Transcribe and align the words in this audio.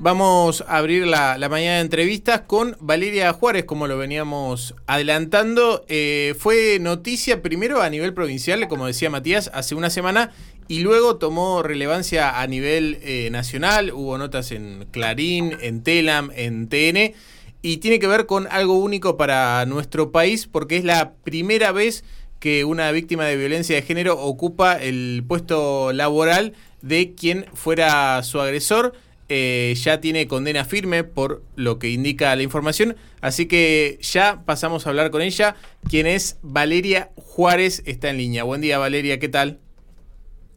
Vamos 0.00 0.64
a 0.68 0.76
abrir 0.76 1.08
la, 1.08 1.36
mañana 1.50 1.78
de 1.78 1.80
entrevistas 1.80 2.42
con 2.42 2.76
Valeria 2.78 3.32
Juárez, 3.32 3.64
como 3.64 3.88
lo 3.88 3.98
veníamos 3.98 4.76
adelantando. 4.86 5.84
Eh, 5.88 6.36
fue 6.38 6.78
noticia 6.80 7.42
primero 7.42 7.82
a 7.82 7.90
nivel 7.90 8.14
provincial, 8.14 8.68
como 8.68 8.86
decía 8.86 9.10
Matías, 9.10 9.50
hace 9.52 9.74
una 9.74 9.90
semana, 9.90 10.30
y 10.68 10.80
luego 10.80 11.16
tomó 11.16 11.64
relevancia 11.64 12.40
a 12.40 12.46
nivel 12.46 13.00
eh, 13.02 13.28
nacional. 13.32 13.90
Hubo 13.92 14.16
notas 14.18 14.52
en 14.52 14.86
Clarín, 14.92 15.56
en 15.60 15.82
Telam, 15.82 16.30
en 16.36 16.68
TN, 16.68 17.14
y 17.62 17.78
tiene 17.78 17.98
que 17.98 18.06
ver 18.06 18.26
con 18.26 18.46
algo 18.52 18.74
único 18.74 19.16
para 19.16 19.66
nuestro 19.66 20.12
país, 20.12 20.46
porque 20.46 20.76
es 20.76 20.84
la 20.84 21.14
primera 21.24 21.72
vez 21.72 22.04
que 22.38 22.64
una 22.64 22.92
víctima 22.92 23.24
de 23.24 23.36
violencia 23.36 23.74
de 23.74 23.82
género 23.82 24.16
ocupa 24.20 24.74
el 24.76 25.24
puesto 25.26 25.92
laboral 25.92 26.52
de 26.82 27.16
quien 27.16 27.46
fuera 27.52 28.22
su 28.22 28.40
agresor. 28.40 28.94
Eh, 29.30 29.74
ya 29.76 30.00
tiene 30.00 30.26
condena 30.26 30.64
firme 30.64 31.04
por 31.04 31.42
lo 31.54 31.78
que 31.78 31.90
indica 31.90 32.34
la 32.34 32.42
información, 32.42 32.96
así 33.20 33.46
que 33.46 33.98
ya 34.00 34.42
pasamos 34.46 34.86
a 34.86 34.90
hablar 34.90 35.10
con 35.10 35.20
ella, 35.20 35.54
quien 35.90 36.06
es 36.06 36.38
Valeria 36.42 37.10
Juárez, 37.16 37.82
está 37.84 38.08
en 38.08 38.16
línea. 38.16 38.44
Buen 38.44 38.62
día 38.62 38.78
Valeria, 38.78 39.18
¿qué 39.18 39.28
tal? 39.28 39.58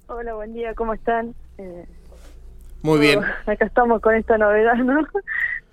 Hola, 0.07 0.35
buen 0.35 0.53
día, 0.53 0.73
¿cómo 0.73 0.93
están? 0.93 1.35
Eh, 1.57 1.85
Muy 2.81 2.99
bien. 2.99 3.19
Acá 3.45 3.65
estamos 3.65 4.01
con 4.01 4.15
esta 4.15 4.37
novedad, 4.37 4.75
¿no? 4.75 5.05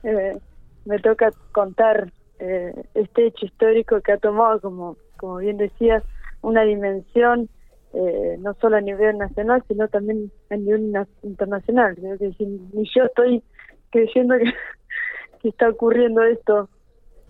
Eh, 0.04 0.38
me 0.84 1.00
toca 1.00 1.32
contar 1.50 2.12
este 2.38 3.26
hecho 3.26 3.46
histórico 3.46 4.00
que 4.00 4.12
ha 4.12 4.16
tomado, 4.18 4.60
como, 4.60 4.96
como 5.16 5.38
bien 5.38 5.56
decías, 5.56 6.04
una 6.40 6.62
dimensión 6.62 7.48
eh, 7.94 8.36
no 8.38 8.54
solo 8.60 8.76
a 8.76 8.80
nivel 8.80 9.16
nacional, 9.16 9.64
sino 9.66 9.88
también 9.88 10.30
a 10.50 10.56
nivel 10.56 10.92
internacional. 11.22 11.96
Ni 12.00 12.90
yo 12.94 13.04
estoy 13.04 13.42
creyendo 13.90 14.34
que, 15.40 15.48
está 15.48 15.68
ocurriendo 15.70 16.22
esto. 16.22 16.68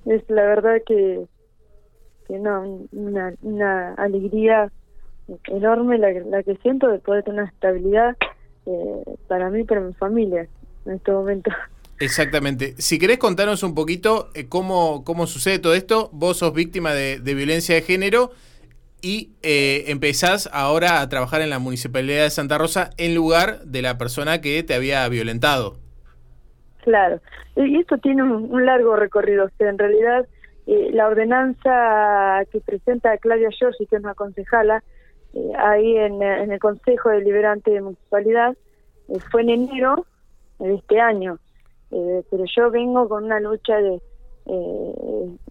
Es 0.04 0.28
la 0.28 0.42
verdad 0.42 0.80
que, 0.86 1.26
que 2.26 2.38
no, 2.38 2.86
una, 2.92 3.34
una 3.42 3.94
alegría 3.94 4.72
enorme 5.46 5.98
la, 5.98 6.10
la 6.12 6.42
que 6.42 6.56
siento 6.56 6.88
de 6.88 6.98
poder 6.98 7.22
tener 7.22 7.42
una 7.42 7.50
estabilidad 7.50 8.16
eh, 8.66 9.02
para 9.28 9.50
mí 9.50 9.60
y 9.60 9.64
para 9.64 9.80
mi 9.80 9.92
familia 9.94 10.48
en 10.86 10.92
este 10.92 11.12
momento. 11.12 11.50
Exactamente. 12.00 12.74
Si 12.78 12.98
querés 12.98 13.18
contarnos 13.18 13.62
un 13.62 13.74
poquito 13.74 14.30
eh, 14.34 14.48
cómo, 14.48 15.04
cómo 15.04 15.26
sucede 15.26 15.58
todo 15.58 15.74
esto, 15.74 16.10
vos 16.12 16.38
sos 16.38 16.52
víctima 16.52 16.94
de 16.94 17.34
violencia 17.34 17.74
de 17.74 17.82
género 17.82 18.32
y 19.00 19.32
eh, 19.42 19.84
empezás 19.88 20.48
ahora 20.52 21.00
a 21.00 21.08
trabajar 21.08 21.40
en 21.40 21.50
la 21.50 21.58
Municipalidad 21.58 22.24
de 22.24 22.30
Santa 22.30 22.58
Rosa 22.58 22.90
en 22.96 23.14
lugar 23.14 23.60
de 23.60 23.82
la 23.82 23.98
persona 23.98 24.40
que 24.40 24.62
te 24.62 24.74
había 24.74 25.08
violentado. 25.08 25.76
Claro, 26.82 27.20
y 27.56 27.78
esto 27.78 27.98
tiene 27.98 28.22
un, 28.22 28.66
largo 28.66 28.96
recorrido. 28.96 29.46
O 29.46 29.50
sea, 29.56 29.68
en 29.68 29.78
realidad, 29.78 30.26
eh, 30.66 30.90
la 30.92 31.06
ordenanza 31.06 32.44
que 32.50 32.60
presenta 32.60 33.16
Claudia 33.18 33.50
Giorgi, 33.50 33.86
que 33.86 33.96
es 33.96 34.02
una 34.02 34.14
concejala, 34.14 34.82
eh, 35.34 35.52
ahí 35.58 35.96
en, 35.96 36.22
el 36.22 36.58
Consejo 36.58 37.10
Deliberante 37.10 37.70
de 37.70 37.82
Municipalidad, 37.82 38.56
fue 39.30 39.42
en 39.42 39.50
enero 39.50 40.06
de 40.58 40.74
este 40.74 41.00
año. 41.00 41.38
pero 41.90 42.44
yo 42.56 42.70
vengo 42.70 43.08
con 43.08 43.24
una 43.24 43.40
lucha 43.40 43.76
de 43.76 44.00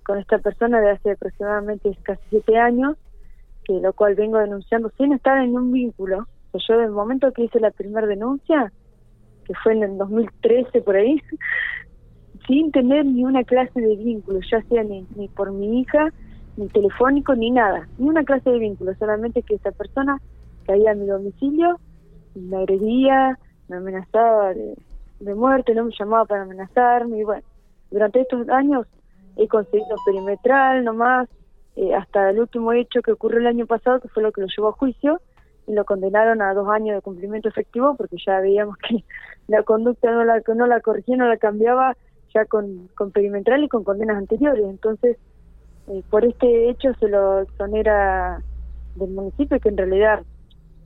con 0.04 0.18
esta 0.18 0.40
persona 0.40 0.82
de 0.82 0.90
hace 0.90 1.12
aproximadamente 1.12 1.96
casi 2.04 2.22
siete 2.32 2.58
años 2.58 2.98
que 3.68 3.74
lo 3.82 3.92
cual 3.92 4.16
vengo 4.16 4.38
denunciando 4.38 4.90
sin 4.98 5.12
estar 5.12 5.38
en 5.44 5.54
un 5.54 5.74
vínculo. 5.74 6.26
yo 6.54 6.74
desde 6.74 6.86
el 6.86 6.92
momento 6.92 7.34
que 7.34 7.44
hice 7.44 7.60
la 7.60 7.72
primera 7.72 8.08
denuncia, 8.08 8.72
que 9.46 9.54
fue 9.62 9.74
en 9.74 9.84
el 9.84 9.98
2013 9.98 10.82
por 10.82 10.96
ahí, 10.96 11.22
sin 12.48 12.72
tener 12.72 13.06
ni 13.06 13.26
una 13.26 13.44
clase 13.44 13.82
de 13.82 13.98
vínculo, 13.98 14.40
ya 14.50 14.62
sea 14.64 14.84
ni, 14.84 15.06
ni 15.16 15.28
por 15.28 15.52
mi 15.52 15.82
hija, 15.82 16.14
ni 16.56 16.68
telefónico, 16.70 17.36
ni 17.36 17.52
nada, 17.52 17.88
ni 17.98 18.08
una 18.08 18.24
clase 18.24 18.50
de 18.50 18.60
vínculo, 18.60 18.96
solamente 18.96 19.44
que 19.44 19.56
esa 19.56 19.72
persona 19.72 20.22
caía 20.66 20.92
a 20.92 20.96
mi 20.96 21.06
domicilio, 21.06 21.78
me 22.36 22.58
agredía, 22.58 23.38
me 23.68 23.78
amenazaba 23.78 24.54
de, 24.54 24.76
de 25.20 25.36
muerte, 25.36 25.76
no 25.76 25.86
me 25.86 25.92
llamaba 26.00 26.24
para 26.24 26.44
amenazarme, 26.44 27.20
y 27.20 27.24
bueno, 27.24 27.44
durante 27.92 28.22
estos 28.22 28.48
años 28.50 28.88
he 29.36 29.48
conseguido 29.48 29.96
perimetral 30.06 30.86
nomás, 30.86 31.28
eh, 31.78 31.94
hasta 31.94 32.32
el 32.32 32.40
último 32.40 32.74
hecho 32.74 33.04
que 33.04 33.12
ocurrió 33.12 33.40
el 33.40 33.46
año 33.46 33.68
pasado, 33.68 34.00
que 34.00 34.08
fue 34.08 34.24
lo 34.24 34.32
que 34.32 34.42
lo 34.42 34.48
llevó 34.48 34.70
a 34.70 34.72
juicio, 34.72 35.22
y 35.68 35.74
lo 35.74 35.86
condenaron 35.86 36.42
a 36.42 36.56
dos 36.56 36.68
años 36.70 36.96
de 36.96 37.02
cumplimiento 37.04 37.50
efectivo, 37.50 37.96
porque 37.96 38.18
ya 38.26 38.40
veíamos 38.40 38.78
que 38.78 39.04
la 39.48 39.62
conducta 39.62 40.10
no 40.12 40.26
la, 40.26 40.42
no 40.56 40.66
la 40.66 40.82
corregía, 40.82 41.18
no 41.18 41.28
la 41.28 41.38
cambiaba, 41.38 41.96
ya 42.34 42.46
con, 42.46 42.90
con 42.96 43.12
perimetral 43.12 43.64
y 43.64 43.70
con 43.70 43.84
condenas 43.84 44.18
anteriores. 44.18 44.66
Entonces, 44.68 45.18
eh, 45.90 46.02
por 46.10 46.26
este 46.26 46.68
hecho 46.68 46.96
se 46.96 47.10
lo 47.10 47.42
exonera 47.42 48.42
del 48.96 49.12
municipio, 49.12 49.60
que 49.60 49.70
en 49.70 49.78
realidad, 49.78 50.24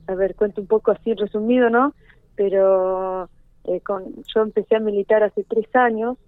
a 0.08 0.14
ver, 0.14 0.34
cuento 0.34 0.60
un 0.60 0.66
poco 0.66 0.90
así 0.90 1.14
resumido, 1.14 1.70
¿no? 1.70 1.94
Pero 2.36 3.30
eh, 3.64 3.80
con, 3.80 4.04
yo 4.34 4.42
empecé 4.42 4.76
a 4.76 4.80
militar 4.80 5.22
hace 5.22 5.42
tres 5.44 5.74
años, 5.74 6.18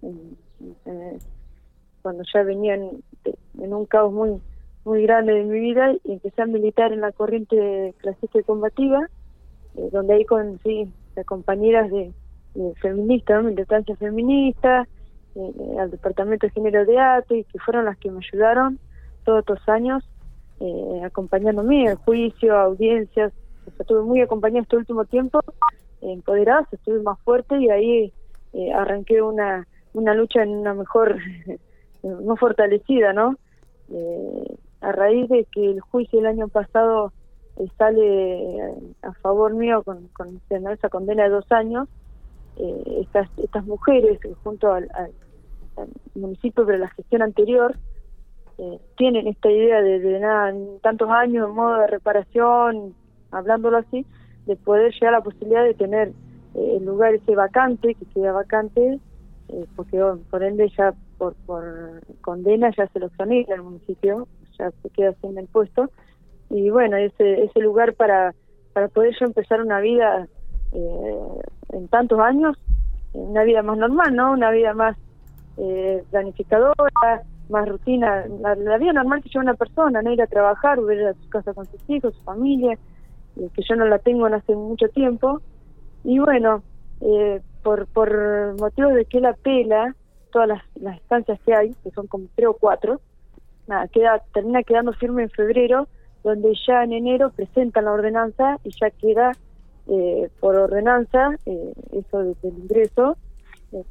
cuando 2.01 2.23
ya 2.33 2.41
venía 2.41 2.73
en 2.73 3.73
un 3.73 3.85
caos 3.85 4.11
muy 4.11 4.41
muy 4.85 5.01
grande 5.01 5.33
de 5.33 5.43
mi 5.43 5.59
vida 5.59 5.93
y 6.03 6.13
empecé 6.13 6.43
a 6.43 6.45
militar 6.45 6.93
en 6.93 7.01
la 7.01 7.11
corriente 7.11 7.93
clasista 7.97 8.39
y 8.39 8.43
combativa, 8.43 9.09
eh, 9.75 9.89
donde 9.91 10.13
ahí 10.13 10.25
conocí 10.25 10.87
a 11.17 11.23
compañeras 11.23 11.91
de, 11.91 12.13
feministas, 12.81 13.43
militancia 13.43 13.95
feminista, 13.97 14.87
eh, 15.35 15.77
al 15.77 15.91
Departamento 15.91 16.47
de 16.47 16.53
Género 16.53 16.85
de 16.85 16.97
ATE, 16.97 17.45
que 17.51 17.59
fueron 17.59 17.83
las 17.83 17.97
que 17.97 18.09
me 18.09 18.19
ayudaron 18.25 18.79
todos 19.25 19.39
estos 19.39 19.67
años, 19.67 20.07
eh, 20.61 21.01
acompañándome 21.03 21.83
en 21.83 21.95
juicio, 21.97 22.55
audiencias, 22.55 23.33
estuve 23.77 24.03
muy 24.03 24.21
acompañada 24.21 24.61
este 24.61 24.77
último 24.77 25.03
tiempo, 25.03 25.41
empoderada, 25.99 26.65
estuve 26.71 27.01
más 27.01 27.19
fuerte 27.21 27.59
y 27.59 27.69
ahí 27.69 28.13
arranqué 28.73 29.21
una, 29.21 29.67
una 29.93 30.13
lucha 30.13 30.43
en 30.43 30.49
una 30.49 30.73
mejor, 30.73 31.17
más 32.03 32.39
fortalecida, 32.39 33.11
¿no? 33.11 33.35
Eh, 33.91 34.55
a 34.81 34.91
raíz 34.91 35.29
de 35.29 35.45
que 35.51 35.71
el 35.71 35.79
juicio 35.79 36.19
el 36.19 36.27
año 36.27 36.47
pasado 36.47 37.11
eh, 37.57 37.67
sale 37.77 38.57
eh, 38.57 38.73
a 39.01 39.13
favor 39.13 39.53
mío 39.53 39.81
con, 39.83 40.09
con 40.09 40.41
esa 40.49 40.89
condena 40.89 41.23
de 41.23 41.29
dos 41.29 41.49
años, 41.51 41.87
eh, 42.57 43.01
estas, 43.01 43.29
estas 43.37 43.65
mujeres, 43.65 44.19
junto 44.43 44.71
al, 44.71 44.89
municipio 46.15 46.63
de 46.63 46.77
la 46.77 46.87
gestión 46.89 47.21
anterior, 47.21 47.75
tienen 48.95 49.27
esta 49.27 49.51
idea 49.51 49.81
de, 49.81 49.99
de 49.99 50.19
nada, 50.21 50.53
tantos 50.81 51.09
años 51.09 51.49
en 51.49 51.55
modo 51.55 51.79
de 51.79 51.87
reparación, 51.87 52.95
hablándolo 53.31 53.79
así, 53.79 54.05
de 54.45 54.55
poder 54.55 54.93
llegar 54.93 55.15
a 55.15 55.17
la 55.17 55.23
posibilidad 55.23 55.65
de 55.65 55.73
tener 55.73 56.13
el 56.53 56.85
lugar 56.85 57.13
ese 57.13 57.35
vacante, 57.35 57.95
que 57.95 58.05
queda 58.05 58.31
vacante, 58.31 59.01
porque 59.75 60.01
por 60.31 60.41
ende 60.41 60.71
ya 60.77 60.93
por, 61.17 61.35
por 61.45 62.01
condena 62.21 62.71
ya 62.77 62.87
se 62.87 62.99
lo 62.99 63.07
exonera 63.07 63.55
el 63.55 63.63
municipio, 63.63 64.25
ya 64.57 64.71
se 64.71 64.89
queda 64.89 65.13
sin 65.21 65.37
el 65.37 65.47
puesto. 65.47 65.89
Y 66.49 66.69
bueno, 66.69 66.97
ese, 66.97 67.43
ese 67.43 67.59
lugar 67.59 67.93
para, 67.93 68.33
para 68.73 68.87
poder 68.87 69.15
yo 69.19 69.25
empezar 69.25 69.61
una 69.61 69.79
vida 69.79 70.27
eh, 70.71 71.39
en 71.69 71.87
tantos 71.87 72.19
años, 72.19 72.57
una 73.13 73.43
vida 73.43 73.63
más 73.63 73.77
normal, 73.77 74.15
¿no? 74.15 74.31
Una 74.31 74.51
vida 74.51 74.73
más 74.73 74.97
eh, 75.57 76.03
planificadora, 76.11 77.23
más 77.49 77.67
rutina, 77.67 78.25
la, 78.39 78.77
vida 78.77 78.93
normal 78.93 79.21
que 79.21 79.29
lleva 79.29 79.43
una 79.43 79.53
persona, 79.53 80.01
no 80.01 80.11
ir 80.11 80.21
a 80.21 80.27
trabajar, 80.27 80.79
volver 80.79 81.07
a 81.07 81.13
su 81.13 81.29
casa 81.29 81.53
con 81.53 81.65
sus 81.65 81.81
hijos, 81.89 82.15
su 82.15 82.23
familia, 82.23 82.77
eh, 83.37 83.49
que 83.53 83.61
yo 83.67 83.75
no 83.75 83.85
la 83.85 83.99
tengo 83.99 84.27
en 84.27 84.33
hace 84.33 84.55
mucho 84.55 84.89
tiempo. 84.89 85.41
Y 86.03 86.19
bueno, 86.19 86.63
eh, 87.01 87.41
por, 87.63 87.87
por 87.87 88.59
motivo 88.59 88.89
de 88.89 89.05
que 89.05 89.19
la 89.19 89.33
pela, 89.33 89.95
todas 90.31 90.47
las, 90.47 90.63
las 90.75 90.97
estancias 90.97 91.39
que 91.45 91.53
hay, 91.53 91.73
que 91.83 91.91
son 91.91 92.07
como 92.07 92.25
tres 92.35 92.47
o 92.47 92.53
cuatro, 92.53 92.99
nada, 93.67 93.87
queda, 93.87 94.21
termina 94.33 94.63
quedando 94.63 94.93
firme 94.93 95.23
en 95.23 95.29
febrero, 95.29 95.87
donde 96.23 96.53
ya 96.67 96.83
en 96.83 96.93
enero 96.93 97.31
presentan 97.35 97.85
la 97.85 97.91
ordenanza 97.91 98.57
y 98.63 98.71
ya 98.79 98.89
queda 98.89 99.31
eh, 99.87 100.29
por 100.39 100.55
ordenanza 100.55 101.29
eh, 101.45 101.73
eso 101.91 102.19
del 102.19 102.53
ingreso. 102.57 103.17
Eh, 103.71 103.83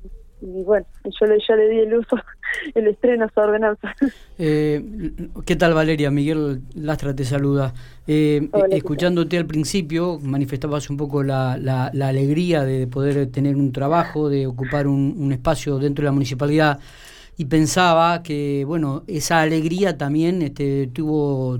y 0.43 0.63
bueno, 0.63 0.85
yo 1.05 1.27
le, 1.27 1.39
ya 1.49 1.57
le 1.57 1.69
di 1.71 1.79
el 1.79 1.95
uso, 1.95 2.17
el 2.75 2.89
estreno 2.89 3.25
a 3.25 3.27
esa 3.29 3.41
ordenanza. 3.41 3.95
¿Qué 4.37 5.57
tal 5.57 5.73
Valeria? 5.73 6.11
Miguel 6.11 6.61
Lastra 6.75 7.15
te 7.15 7.25
saluda. 7.25 7.73
escuchándote 8.07 9.39
al 9.39 9.47
principio, 9.47 10.19
manifestabas 10.21 10.91
un 10.91 10.97
poco 10.97 11.23
la, 11.23 11.57
la, 11.57 12.09
alegría 12.09 12.65
de 12.65 12.87
poder 12.87 13.31
tener 13.31 13.57
un 13.57 13.73
trabajo, 13.73 14.29
de 14.29 14.47
ocupar 14.47 14.87
un, 14.87 15.15
un 15.17 15.33
espacio 15.33 15.79
dentro 15.79 16.03
de 16.03 16.07
la 16.07 16.13
municipalidad 16.13 16.81
y 17.37 17.47
pensaba 17.47 18.23
que, 18.23 18.65
bueno, 18.67 19.03
esa 19.07 19.41
alegría 19.41 19.99
también 19.99 20.43
este, 20.43 20.87
tuvo, 20.89 21.59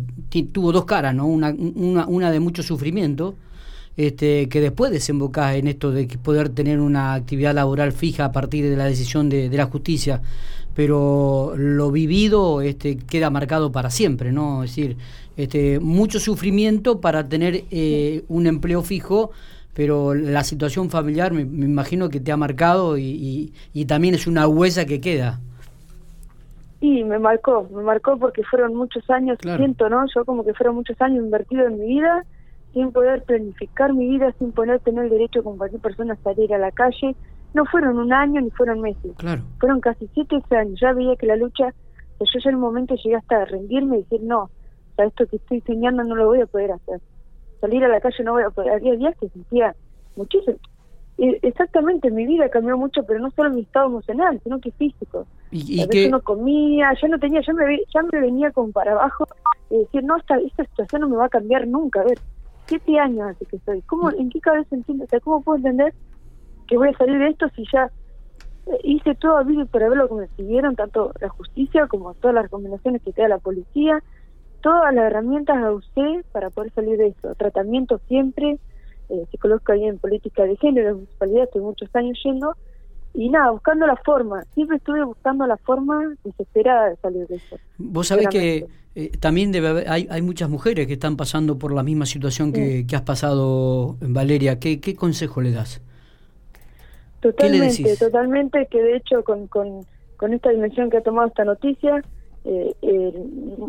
tuvo 0.53 0.73
dos 0.73 0.85
caras, 0.85 1.15
¿no? 1.15 1.27
Una, 1.27 1.55
una, 1.75 2.07
una 2.07 2.31
de 2.31 2.41
mucho 2.41 2.63
sufrimiento 2.63 3.35
este, 3.97 4.49
que 4.49 4.61
después 4.61 4.91
desembocás 4.91 5.55
en 5.55 5.69
esto 5.69 5.93
de 5.93 6.07
poder 6.23 6.49
tener 6.49 6.81
una 6.81 7.15
actividad 7.15 7.55
laboral 7.55 7.93
fija 7.93 8.27
a 8.27 8.33
partir 8.33 8.69
de 8.69 8.77
la 8.77 8.87
decisión 8.87 9.29
de, 9.29 9.49
la 9.49 9.67
justicia, 9.67 10.21
pero 10.75 11.55
lo 11.57 11.93
vivido 11.93 12.61
este, 12.61 12.97
queda 12.97 13.31
marcado 13.31 13.71
para 13.71 13.91
siempre, 13.91 14.33
¿no? 14.33 14.65
Es 14.65 14.71
decir, 14.71 14.97
este, 15.37 15.79
mucho 15.79 16.19
sufrimiento 16.19 17.01
para 17.01 17.29
tener 17.29 17.65
eh, 17.71 18.25
un 18.29 18.47
empleo 18.49 18.83
fijo, 18.83 19.31
pero 19.75 20.15
la 20.15 20.43
situación 20.43 20.91
familiar 20.91 21.33
me, 21.33 21.43
imagino 21.43 22.09
que 22.09 22.21
te 22.21 22.33
ha 22.33 22.37
marcado 22.37 22.99
y, 22.99 23.53
y, 23.73 23.85
también 23.85 24.15
es 24.15 24.27
una 24.27 24.47
huesa 24.49 24.87
que 24.87 25.01
queda. 25.01 25.41
Sí, 26.85 27.03
me 27.03 27.19
marcó, 27.19 27.67
me 27.73 27.83
marcó 27.83 28.19
porque 28.19 28.43
fueron 28.45 28.75
muchos 28.75 29.09
años, 29.09 29.39
siento, 29.41 29.89
¿no? 29.89 30.05
Yo 30.15 30.23
como 30.27 30.45
que 30.45 30.53
fueron 30.53 30.75
muchos 30.75 31.01
años 31.01 31.25
invertidos 31.25 31.69
en 31.69 31.79
mi 31.79 31.87
vida, 31.87 32.27
sin 32.75 32.93
poder 32.93 33.23
planificar 33.23 33.95
mi 33.95 34.07
vida, 34.07 34.35
sin 34.39 34.53
poder 34.53 34.81
tener 34.81 35.05
el 35.05 35.11
derecho 35.11 35.43
como 35.43 35.57
cualquier 35.57 35.81
persona 35.81 36.13
a 36.13 36.17
salir 36.23 36.53
a 36.53 36.59
la 36.59 36.71
calle. 36.73 37.17
No 37.55 37.65
fueron 37.65 37.99
un 37.99 38.13
año 38.13 38.39
ni 38.39 38.51
fueron 38.51 38.83
meses, 38.83 39.17
claro. 39.17 39.41
fueron 39.61 39.81
casi 39.81 40.11
siete 40.13 40.37
años. 40.51 40.79
Ya 40.79 40.93
veía 40.93 41.17
que 41.17 41.25
la 41.25 41.37
lucha, 41.37 41.73
yo 42.21 42.39
ya 42.39 42.51
en 42.51 42.57
un 42.57 42.61
momento 42.61 42.95
llegué 42.97 43.17
hasta 43.17 43.47
rendirme 43.47 43.97
y 43.97 44.03
decir, 44.03 44.21
no, 44.23 44.43
o 44.43 44.51
sea, 44.95 45.07
esto 45.07 45.27
que 45.27 45.37
estoy 45.37 45.63
soñando 45.63 46.05
no 46.05 46.15
lo 46.15 46.27
voy 46.27 46.43
a 46.43 46.47
poder 46.47 46.73
hacer. 46.73 47.01
Salir 47.63 47.83
a 47.83 47.89
la 47.89 48.03
calle 48.03 48.25
no 48.25 48.33
voy 48.33 48.43
a 48.43 48.51
poder. 48.51 48.73
Había 48.73 48.95
días 48.97 49.15
que 49.19 49.31
sentía 49.31 49.75
muchísimo. 50.17 50.59
exactamente, 51.17 52.11
mi 52.11 52.27
vida 52.27 52.51
cambió 52.51 52.77
mucho, 52.77 53.05
pero 53.07 53.21
no 53.21 53.31
solo 53.31 53.49
mi 53.49 53.63
estado 53.63 53.87
emocional, 53.87 54.39
sino 54.45 54.61
que 54.61 54.71
físico. 54.73 55.27
¿Y, 55.55 55.81
a 55.81 55.87
veces 55.87 56.11
no 56.11 56.21
comía, 56.21 56.93
ya 57.01 57.07
no 57.07 57.19
tenía, 57.21 57.41
ya 57.41 57.53
me, 57.53 57.79
ya 57.95 58.03
me 58.03 58.21
venía 58.21 58.51
como 58.51 58.73
para 58.73 58.91
abajo 58.91 59.25
y 59.71 59.79
decir, 59.79 60.03
no, 60.03 60.17
esta, 60.17 60.37
esta 60.39 60.65
situación 60.65 61.03
no 61.03 61.09
me 61.09 61.17
va 61.17 61.27
a 61.27 61.29
cambiar 61.29 61.69
nunca. 61.69 62.01
A 62.01 62.05
ver, 62.05 62.19
siete 62.67 62.99
años 62.99 63.29
hace 63.31 63.47
que 63.47 63.57
estoy. 63.57 63.81
¿Cómo, 63.83 64.11
¿En 64.11 64.31
qué 64.31 64.41
cabeza 64.41 64.75
entiendo? 64.75 65.05
O 65.05 65.07
sea, 65.07 65.21
¿cómo 65.21 65.43
puedo 65.43 65.59
entender 65.59 65.95
que 66.67 66.77
voy 66.77 66.89
a 66.89 66.99
salir 66.99 67.19
de 67.19 67.29
esto 67.29 67.49
si 67.55 67.65
ya 67.73 67.89
eh, 68.67 68.81
hice 68.83 69.15
todo 69.15 69.37
a 69.37 69.45
vida 69.45 69.65
para 69.67 69.89
ver 69.89 69.99
lo 69.99 70.09
que 70.09 70.15
me 70.15 70.29
siguieron, 70.37 70.75
tanto 70.75 71.13
la 71.21 71.29
justicia 71.29 71.87
como 71.87 72.15
todas 72.15 72.35
las 72.35 72.45
recomendaciones 72.45 73.01
que 73.03 73.13
te 73.13 73.23
da 73.23 73.29
la 73.29 73.39
policía, 73.39 74.03
todas 74.61 74.93
las 74.93 75.05
herramientas 75.05 75.57
a 75.59 75.71
usted 75.71 76.25
para 76.33 76.51
poder 76.51 76.73
salir 76.73 76.99
de 76.99 77.09
eso. 77.09 77.33
Tratamiento 77.37 78.01
siempre, 78.09 78.59
eh, 79.09 79.27
psicológico 79.31 79.71
ahí 79.71 79.85
en 79.85 79.99
política 79.99 80.43
de 80.43 80.57
género, 80.57 80.89
en 80.89 80.95
municipalidad, 80.97 81.45
estoy 81.45 81.63
muchos 81.63 81.95
años 81.95 82.19
yendo, 82.25 82.57
y 83.15 83.29
nada, 83.29 83.53
buscando 83.53 83.87
la 83.87 83.97
forma, 83.97 84.43
siempre 84.55 84.77
estuve 84.77 85.05
buscando 85.05 85.47
la 85.47 85.57
forma 85.57 86.15
desesperada 86.25 86.91
de 86.91 86.97
salir 86.97 87.27
de 87.29 87.37
eso. 87.37 87.57
Vos 87.79 88.09
sabés 88.09 88.29
que 88.29 88.67
eh, 88.97 89.11
también 89.19 89.53
debe 89.53 89.85
hay, 89.89 90.09
hay 90.11 90.21
muchas 90.21 90.51
mujeres 90.51 90.89
que 90.89 90.95
están 90.95 91.17
pasando 91.17 91.57
por 91.57 91.73
la 91.73 91.85
misma 91.85 92.07
situación 92.07 92.53
que, 92.53 92.87
que 92.87 92.97
has 92.97 93.03
pasado, 93.03 93.97
Valeria. 94.01 94.59
¿Qué, 94.59 94.81
¿Qué 94.81 94.97
consejo 94.97 95.41
le 95.41 95.53
das? 95.53 95.81
Totalmente, 97.21 97.97
totalmente, 97.97 98.67
que 98.67 98.83
de 98.83 98.97
hecho 98.97 99.23
con, 99.25 99.47
con, 99.47 99.87
con 100.17 100.35
esta 100.35 100.51
dimensión 100.51 100.91
que 100.91 100.99
ha 100.99 101.03
tomado 101.03 101.29
esta 101.29 101.45
noticia, 101.45 102.05
eh, 102.45 102.75
eh, 102.83 103.13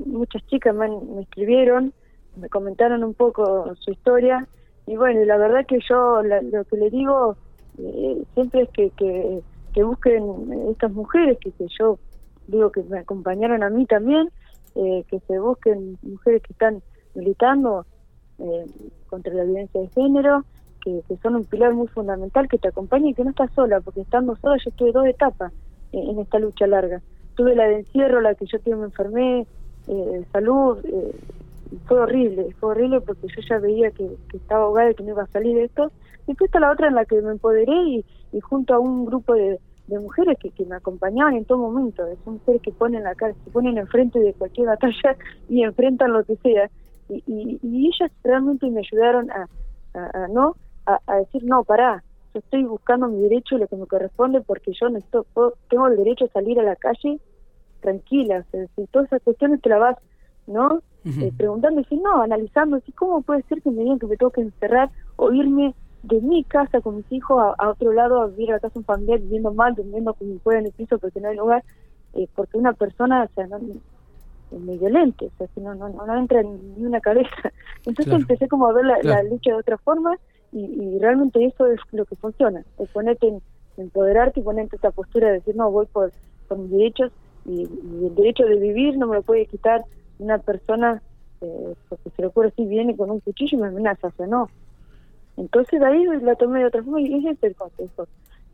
muchas 0.06 0.46
chicas 0.48 0.76
me, 0.76 0.88
escribieron, 1.22 1.94
me 2.36 2.50
comentaron 2.50 3.04
un 3.04 3.14
poco 3.14 3.74
su 3.80 3.92
historia 3.92 4.48
y 4.88 4.98
bueno, 4.98 5.24
la 5.24 5.38
verdad 5.38 5.66
que 5.66 5.80
yo 5.88 6.22
lo 6.22 6.66
que 6.66 6.78
le 6.78 6.90
digo 6.90 7.38
eh, 7.78 8.24
siempre 8.34 8.64
es 8.64 8.70
que, 8.70 8.90
que, 8.92 9.42
que, 9.74 9.84
busquen 9.84 10.24
estas 10.70 10.92
mujeres 10.92 11.38
que, 11.40 11.52
que 11.52 11.68
yo 11.80 12.00
digo 12.48 12.72
que 12.72 12.84
me 12.84 13.00
acompañaron 13.00 13.64
a 13.64 13.70
mí 13.70 13.86
también, 13.86 14.30
eh, 14.76 15.04
que 15.10 15.20
se 15.22 15.40
busquen 15.40 15.98
mujeres 16.04 16.42
que 16.44 16.54
están 16.54 16.82
militando 17.14 17.86
eh, 18.40 18.66
contra 19.08 19.34
la 19.34 19.44
violencia 19.44 19.82
de 19.82 19.88
género, 19.90 20.44
que, 20.84 21.02
que, 21.08 21.18
son 21.18 21.36
un 21.36 21.46
pilar 21.46 21.74
muy 21.74 21.88
fundamental, 21.88 22.48
que 22.48 22.58
te 22.58 22.68
acompañe 22.68 23.10
y 23.10 23.14
que 23.14 23.24
no 23.24 23.32
estás 23.32 23.52
sola, 23.54 23.82
porque 23.82 24.02
estando 24.02 24.36
sola 24.36 24.58
yo 24.64 24.72
tuve 24.72 24.92
dos 24.92 25.06
etapas 25.08 25.52
en 25.92 26.20
esta 26.20 26.40
lucha 26.40 26.68
larga 26.68 27.02
tuve 27.36 27.56
la 27.56 27.68
de 27.68 27.80
encierro, 27.80 28.22
la 28.22 28.34
que 28.36 28.46
yo 28.46 28.60
tuve, 28.60 28.76
me 28.76 28.86
enfermé, 28.86 29.46
eh, 29.88 30.26
salud, 30.32 30.80
eh, 30.86 31.12
fue 31.88 32.00
horrible, 32.00 32.56
fue 32.60 32.72
horrible 32.72 33.02
porque 33.02 33.28
yo 33.28 33.42
ya 33.48 33.60
veía 33.60 33.92
que, 33.92 34.10
estaba 34.34 34.64
ahogada 34.64 34.92
y 34.92 34.96
que 34.96 35.04
no 35.04 35.12
iba 35.12 35.24
a 35.24 35.28
salir 35.28 35.56
de 35.56 35.66
esto. 35.66 35.92
Y 36.26 36.32
después 36.32 36.50
está 36.50 36.60
la 36.60 36.72
otra 36.72 36.88
en 36.88 36.96
la 36.96 37.06
que 37.06 37.22
me 37.22 37.32
empoderé 37.32 37.74
y, 37.74 38.06
junto 38.42 38.74
a 38.74 38.80
un 38.80 39.06
grupo 39.06 39.34
de, 39.34 39.60
mujeres 39.88 40.38
que, 40.40 40.66
me 40.66 40.76
acompañaban 40.76 41.36
en 41.36 41.46
todo 41.46 41.60
momento, 41.60 42.04
son 42.24 42.36
mujeres 42.36 42.62
que 42.62 42.72
ponen 42.72 43.04
la 43.04 43.14
cara, 43.16 43.34
se 43.44 43.52
ponen 43.52 43.78
enfrente 43.78 44.20
de 44.20 44.34
cualquier 44.34 44.68
batalla 44.68 45.16
y 45.50 45.64
enfrentan 45.64 46.14
lo 46.14 46.24
que 46.24 46.36
sea. 46.38 46.70
Y, 47.10 47.24
y, 47.62 47.88
ellas 47.88 48.12
realmente 48.24 48.70
me 48.70 48.80
ayudaron 48.80 49.30
a, 49.32 49.48
a, 49.94 50.28
no 50.28 50.56
a, 50.88 51.00
a 51.06 51.16
decir, 51.18 51.44
no, 51.44 51.64
pará, 51.64 52.04
estoy 52.34 52.64
buscando 52.64 53.08
mi 53.08 53.22
derecho 53.22 53.56
y 53.56 53.60
lo 53.60 53.68
que 53.68 53.76
me 53.76 53.86
corresponde 53.86 54.42
porque 54.42 54.74
yo 54.80 54.90
necesito, 54.90 55.26
tengo 55.70 55.88
el 55.88 55.98
derecho 55.98 56.26
a 56.26 56.30
salir 56.30 56.60
a 56.60 56.64
la 56.64 56.76
calle 56.76 57.20
tranquila, 57.82 58.44
si 58.52 58.88
todas 58.88 59.08
esas 59.08 59.22
cuestiones 59.22 59.62
te 59.62 59.70
la 59.70 59.78
vas, 59.78 59.98
¿no? 60.48 60.82
Eh, 61.06 61.32
preguntando, 61.38 61.84
y 61.88 61.98
no, 61.98 62.24
analizando, 62.24 62.80
si 62.80 62.92
¿cómo 62.92 63.22
puede 63.22 63.44
ser 63.44 63.62
que 63.62 63.70
me 63.70 63.84
digan 63.84 64.00
que 64.00 64.08
me 64.08 64.18
tengo 64.18 64.32
que 64.32 64.42
encerrar 64.42 64.90
o 65.18 65.32
irme 65.32 65.76
de 66.06 66.22
mi 66.22 66.44
casa 66.44 66.82
con 66.82 66.98
mis 66.98 67.12
hijos 67.12 67.42
a, 67.58 67.70
otro 67.70 67.92
lado 67.94 68.22
a 68.22 68.28
vivir 68.28 68.54
a 68.54 68.60
casa 68.60 68.80
un 68.80 68.86
familiar 68.86 69.20
viviendo 69.20 69.54
mal, 69.54 69.76
durmiendo 69.76 70.14
como 70.14 70.38
pueda 70.40 70.60
en 70.60 70.68
el 70.68 70.72
piso 70.72 70.98
porque 71.00 71.20
no 71.20 71.30
hay 71.30 71.38
lugar, 71.38 71.64
eh, 72.14 72.28
porque 72.36 72.58
una 72.58 72.74
persona, 72.74 73.24
o 73.24 73.34
sea, 73.34 73.48
no, 73.48 73.58
es 73.58 74.60
muy 74.60 74.78
violente, 74.78 75.26
o 75.26 75.38
sea, 75.38 75.48
que 75.48 75.62
no, 75.62 75.74
no, 75.76 75.90
no 75.90 76.18
entra 76.18 76.42
en 76.42 76.76
ni 76.76 76.86
una 76.86 77.02
cabeza. 77.02 77.52
Entonces 77.86 78.14
empecé 78.14 78.48
como 78.48 78.68
a 78.68 78.74
ver 78.74 78.86
la 78.86 79.24
lucha 79.24 79.52
de 79.52 79.58
otra 79.58 79.78
forma 79.78 80.18
y, 80.52 81.00
realmente 81.00 81.44
eso 81.44 81.68
es 81.68 81.80
lo 81.92 82.06
que 82.06 82.16
funciona, 82.16 82.64
es 82.80 82.90
ponerte 82.90 83.28
en, 83.28 83.42
empoderarte 83.78 84.40
y 84.40 84.44
ponerte 84.44 84.78
esta 84.78 84.92
postura 84.92 85.28
de 85.28 85.34
decir, 85.34 85.56
no, 85.56 85.70
voy 85.70 85.86
por, 85.88 86.12
por 86.48 86.58
mis 86.58 86.72
derechos 86.72 87.12
y, 87.46 87.64
el 87.64 88.16
derecho 88.16 88.46
de 88.46 88.56
vivir 88.56 88.98
no 88.98 89.08
me 89.08 89.18
lo 89.18 89.22
puede 89.22 89.48
quitar 89.48 89.84
una 90.20 90.38
persona 90.38 91.02
eh, 91.42 91.76
porque 91.90 92.10
se 92.10 92.22
le 92.22 92.28
ocurre 92.30 92.54
si 92.56 92.66
viene 92.66 92.96
con 92.96 93.12
un 93.12 93.20
cuchillo 93.20 93.58
y 93.58 93.62
me 93.62 93.68
amenaza, 93.68 94.08
o 94.08 94.12
sea, 94.12 94.28
no. 94.28 94.50
Entonces 95.38 95.82
ahí 95.82 96.06
la 96.22 96.36
tomé 96.36 96.60
de 96.60 96.66
otra 96.66 96.84
forma 96.84 97.02
y 97.02 97.14
ese 97.14 97.32
es 97.32 97.44
el 97.44 97.56
consejo. 97.56 98.08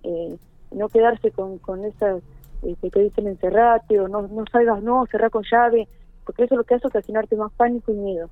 Eh, 0.03 0.37
no 0.71 0.89
quedarse 0.89 1.31
con, 1.31 1.57
con 1.59 1.83
esas 1.85 2.21
eh, 2.63 2.75
que 2.81 2.89
te 2.89 3.01
dicen 3.01 3.27
encerrate 3.27 3.99
o 3.99 4.07
no, 4.07 4.23
no 4.23 4.45
salgas, 4.51 4.81
no, 4.81 5.05
cerrar 5.07 5.31
con 5.31 5.43
llave, 5.43 5.87
porque 6.25 6.43
eso 6.43 6.55
es 6.55 6.57
lo 6.59 6.63
que 6.63 6.75
hace 6.75 6.87
ocasionarte 6.87 7.35
más 7.35 7.51
pánico 7.53 7.91
y 7.91 7.95
miedo. 7.95 8.29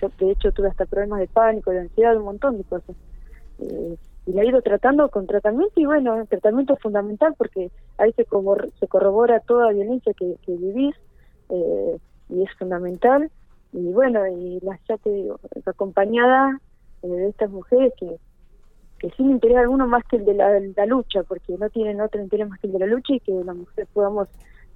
Yo, 0.00 0.08
de 0.18 0.30
hecho, 0.32 0.52
tuve 0.52 0.68
hasta 0.68 0.86
problemas 0.86 1.20
de 1.20 1.28
pánico, 1.28 1.70
de 1.70 1.80
ansiedad, 1.80 2.16
un 2.16 2.24
montón 2.24 2.58
de 2.58 2.64
cosas. 2.64 2.96
Eh, 3.58 3.96
y 4.26 4.32
la 4.32 4.42
he 4.42 4.48
ido 4.48 4.62
tratando 4.62 5.08
con 5.08 5.26
tratamiento 5.26 5.80
y 5.80 5.86
bueno, 5.86 6.20
el 6.20 6.28
tratamiento 6.28 6.74
es 6.74 6.80
fundamental 6.80 7.34
porque 7.36 7.70
ahí 7.98 8.12
se, 8.12 8.24
como, 8.24 8.56
se 8.78 8.86
corrobora 8.86 9.40
toda 9.40 9.72
violencia 9.72 10.12
que, 10.14 10.36
que 10.44 10.52
vivís 10.52 10.94
eh, 11.48 11.98
y 12.28 12.42
es 12.42 12.52
fundamental. 12.58 13.30
Y 13.72 13.92
bueno, 13.92 14.26
y 14.26 14.60
las 14.60 14.80
ya 14.88 14.96
te 14.98 15.10
digo, 15.10 15.40
acompañada 15.64 16.60
de 17.02 17.28
estas 17.28 17.50
mujeres 17.50 17.92
que, 17.98 18.16
que 18.98 19.10
sin 19.16 19.30
interés 19.30 19.58
alguno 19.58 19.86
más 19.86 20.04
que 20.04 20.16
el 20.16 20.24
de 20.24 20.34
la, 20.34 20.48
la, 20.76 20.86
lucha, 20.86 21.22
porque 21.22 21.56
no 21.58 21.68
tienen 21.70 22.00
otro 22.00 22.20
interés 22.20 22.48
más 22.48 22.60
que 22.60 22.66
el 22.66 22.74
de 22.74 22.78
la 22.80 22.86
lucha 22.86 23.14
y 23.14 23.20
que 23.20 23.32
las 23.32 23.56
mujeres 23.56 23.88
podamos 23.92 24.28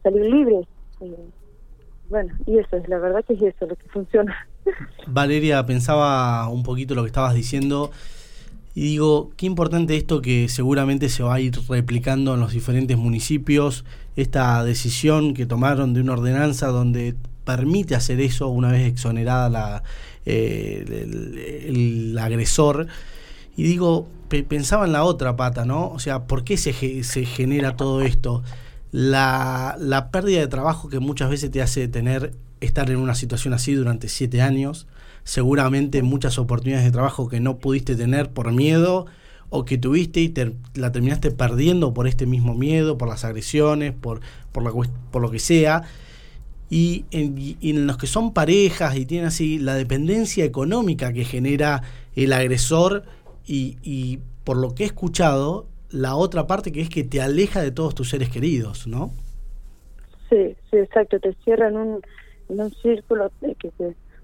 salir 0.02 0.24
libres. 0.24 0.66
bueno, 2.08 2.34
y 2.46 2.58
eso 2.58 2.76
es 2.76 2.88
la 2.88 2.98
verdad 2.98 3.24
que 3.24 3.34
es 3.34 3.42
eso 3.42 3.66
lo 3.66 3.76
que 3.76 3.88
funciona. 3.88 4.34
Valeria, 5.06 5.64
pensaba 5.66 6.48
un 6.48 6.62
poquito 6.62 6.94
lo 6.94 7.02
que 7.02 7.08
estabas 7.08 7.34
diciendo 7.34 7.90
y 8.76 8.82
digo, 8.82 9.30
qué 9.36 9.46
importante 9.46 9.96
esto 9.96 10.20
que 10.20 10.48
seguramente 10.48 11.08
se 11.08 11.22
va 11.22 11.34
a 11.34 11.40
ir 11.40 11.54
replicando 11.68 12.34
en 12.34 12.40
los 12.40 12.52
diferentes 12.52 12.96
municipios, 12.96 13.84
esta 14.16 14.64
decisión 14.64 15.32
que 15.32 15.46
tomaron 15.46 15.94
de 15.94 16.00
una 16.00 16.14
ordenanza 16.14 16.68
donde 16.68 17.14
permite 17.44 17.94
hacer 17.94 18.20
eso 18.20 18.48
una 18.48 18.72
vez 18.72 18.88
exonerada 18.88 19.48
la, 19.48 19.82
eh, 20.26 20.84
el, 21.68 22.18
agresor. 22.18 22.86
Y 23.56 23.62
digo, 23.62 24.08
pensaba 24.48 24.86
en 24.86 24.92
la 24.92 25.04
otra 25.04 25.36
pata, 25.36 25.64
¿no? 25.64 25.88
O 25.88 25.98
sea, 25.98 26.24
¿por 26.26 26.44
qué 26.44 26.56
se, 26.56 26.72
se 27.04 27.24
genera 27.24 27.76
todo 27.76 28.02
esto? 28.02 28.42
La, 28.90 29.76
la 29.78 30.10
pérdida 30.10 30.40
de 30.40 30.48
trabajo 30.48 30.88
que 30.88 30.98
muchas 30.98 31.30
veces 31.30 31.50
te 31.50 31.62
hace 31.62 31.88
tener 31.88 32.32
estar 32.60 32.90
en 32.90 32.98
una 32.98 33.14
situación 33.14 33.54
así 33.54 33.74
durante 33.74 34.08
siete 34.08 34.42
años, 34.42 34.86
seguramente 35.22 36.02
muchas 36.02 36.38
oportunidades 36.38 36.84
de 36.84 36.92
trabajo 36.92 37.28
que 37.28 37.40
no 37.40 37.58
pudiste 37.58 37.96
tener 37.96 38.30
por 38.30 38.52
miedo 38.52 39.06
o 39.50 39.64
que 39.64 39.78
tuviste 39.78 40.20
y 40.20 40.28
te, 40.28 40.54
la 40.74 40.90
terminaste 40.92 41.30
perdiendo 41.30 41.94
por 41.94 42.08
este 42.08 42.26
mismo 42.26 42.54
miedo, 42.54 42.98
por 42.98 43.08
las 43.08 43.24
agresiones, 43.24 43.92
por, 43.92 44.20
por, 44.52 44.64
la, 44.64 44.72
por 45.10 45.22
lo 45.22 45.30
que 45.30 45.38
sea. 45.38 45.82
Y 46.76 47.04
en, 47.12 47.86
los 47.86 47.98
que 47.98 48.08
son 48.08 48.34
parejas 48.34 48.96
y 48.96 49.06
tienen 49.06 49.28
así 49.28 49.60
la 49.60 49.76
dependencia 49.76 50.44
económica 50.44 51.12
que 51.12 51.24
genera 51.24 51.82
el 52.16 52.32
agresor 52.32 53.04
y, 53.46 53.76
y 53.84 54.18
por 54.42 54.56
lo 54.56 54.74
que 54.74 54.82
he 54.82 54.86
escuchado, 54.86 55.66
la 55.90 56.16
otra 56.16 56.48
parte 56.48 56.72
que 56.72 56.80
es 56.80 56.88
que 56.88 57.04
te 57.04 57.22
aleja 57.22 57.62
de 57.62 57.70
todos 57.70 57.94
tus 57.94 58.10
seres 58.10 58.28
queridos, 58.28 58.88
¿no? 58.88 59.12
Sí, 60.28 60.56
sí, 60.68 60.78
exacto, 60.78 61.20
te 61.20 61.32
cierran 61.44 61.76
un, 61.76 62.00
en 62.48 62.60
un 62.60 62.72
círculo 62.72 63.30
que 63.40 63.70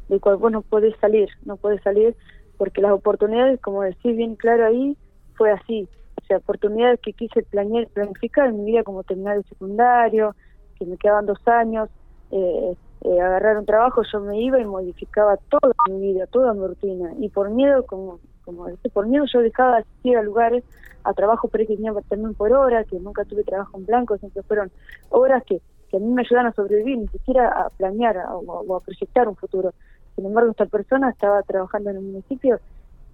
del 0.09 0.21
cual 0.21 0.39
vos 0.39 0.51
no 0.51 0.63
podés 0.63 0.97
salir, 1.01 1.29
no 1.45 1.57
podés 1.57 1.81
salir 1.85 2.17
porque 2.57 2.83
las 2.83 2.91
oportunidades, 2.91 3.61
como 3.61 3.83
decís 3.83 4.17
bien 4.17 4.35
claro 4.35 4.67
ahí, 4.67 4.97
fue 5.37 5.53
así. 5.53 5.89
O 6.21 6.27
sea, 6.27 6.39
oportunidades 6.39 6.99
que 7.01 7.13
quise 7.13 7.45
planear, 7.45 7.87
planificar 7.87 8.49
en 8.49 8.65
mi 8.65 8.73
vida 8.73 8.83
como 8.83 9.05
terminar 9.05 9.37
el 9.37 9.45
secundario, 9.45 10.35
que 10.81 10.85
me 10.85 10.97
quedaban 10.97 11.27
dos 11.27 11.39
años, 11.47 11.89
eh, 12.31 12.77
eh, 13.03 13.21
agarrar 13.21 13.59
un 13.59 13.67
trabajo, 13.67 14.03
yo 14.13 14.21
me 14.21 14.41
iba 14.41 14.61
y 14.61 14.65
modificaba 14.65 15.39
toda 15.49 15.73
mi 15.89 16.01
vida, 16.01 16.27
toda 16.27 16.53
mi 16.53 16.67
rutina. 16.67 17.13
Y 17.19 17.29
por 17.31 17.51
miedo, 17.51 17.85
como, 17.87 18.21
como 18.45 18.67
por 18.93 19.07
miedo 19.07 19.25
yo 19.33 19.41
dejaba 19.41 19.77
de 19.77 19.81
asistir 19.81 20.19
a 20.19 20.23
lugares, 20.23 20.65
a 21.05 21.15
trabajo 21.15 21.49
ahí 21.55 21.67
que 21.67 21.77
tenía 21.77 21.95
también 22.09 22.35
por 22.35 22.53
hora, 22.53 22.85
que 22.85 23.01
nunca 23.01 23.25
tuve 23.25 23.43
trabajo 23.43 23.79
en 23.79 23.87
blanco, 23.87 24.19
siempre 24.19 24.43
fueron 24.43 24.71
horas 25.09 25.43
que, 25.45 25.63
que 25.91 25.97
a 25.97 26.01
mí 26.01 26.09
me 26.09 26.23
ayudan 26.23 26.47
a 26.47 26.53
sobrevivir, 26.53 26.99
ni 26.99 27.09
siquiera 27.09 27.49
a 27.49 27.71
planear 27.71 28.19
o, 28.33 28.77
a 28.77 28.81
proyectar 28.81 29.29
un 29.29 29.37
futuro. 29.37 29.73
Sin 30.15 30.27
embargo, 30.27 30.51
esta 30.51 30.67
persona 30.67 31.11
estaba 31.11 31.43
trabajando 31.43 31.91
en 31.91 31.97
el 31.97 32.03
municipio, 32.03 32.61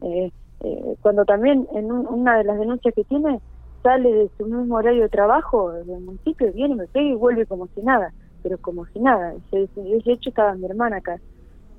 eh, 0.02 0.32
eh, 0.60 0.96
cuando 1.00 1.24
también 1.24 1.68
en 1.74 1.92
una 1.92 2.38
de 2.38 2.44
las 2.44 2.58
denuncias 2.58 2.92
que 2.92 3.04
tiene, 3.04 3.40
sale 3.84 4.12
de 4.12 4.30
su 4.36 4.46
mismo 4.46 4.74
horario 4.74 5.02
de 5.02 5.08
trabajo 5.08 5.70
del 5.70 6.00
municipio, 6.00 6.52
viene, 6.52 6.74
me 6.74 6.88
pega 6.88 7.06
y 7.06 7.14
vuelve 7.14 7.46
como 7.46 7.68
si 7.68 7.82
nada 7.82 8.12
pero 8.46 8.58
como 8.58 8.86
si 8.86 9.00
nada. 9.00 9.34
Ese 9.50 10.12
hecho 10.12 10.28
estaba 10.28 10.54
mi 10.54 10.66
hermana 10.66 10.98
acá, 10.98 11.18